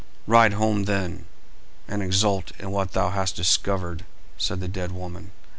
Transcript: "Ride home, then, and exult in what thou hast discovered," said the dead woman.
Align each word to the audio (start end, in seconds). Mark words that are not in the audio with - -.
"Ride 0.25 0.53
home, 0.53 0.85
then, 0.85 1.27
and 1.87 2.01
exult 2.01 2.53
in 2.59 2.71
what 2.71 2.93
thou 2.93 3.11
hast 3.11 3.35
discovered," 3.35 4.03
said 4.35 4.59
the 4.59 4.67
dead 4.67 4.91
woman. 4.91 5.29